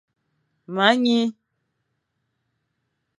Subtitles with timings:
[0.73, 1.19] Me nyi,